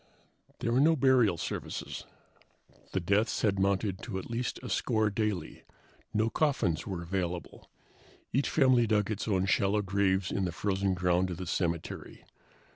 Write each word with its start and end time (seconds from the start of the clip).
There 0.61 0.71
were 0.71 0.79
no 0.79 0.95
burial 0.95 1.37
services. 1.37 2.05
The 2.91 2.99
deaths 2.99 3.43
had 3.43 3.59
mounted 3.59 4.01
to 4.01 4.17
at 4.17 4.31
least 4.31 4.59
a 4.63 4.69
score 4.69 5.11
daily. 5.11 5.61
No 6.11 6.27
coffins 6.31 6.87
were 6.87 7.03
available. 7.03 7.69
Each 8.33 8.49
family 8.49 8.87
dug 8.87 9.11
its 9.11 9.27
own 9.27 9.45
shallow 9.45 9.83
graves 9.83 10.31
in 10.31 10.45
the 10.45 10.51
frozen 10.51 10.95
ground 10.95 11.29
of 11.29 11.37
the 11.37 11.45
cemetery. 11.45 12.25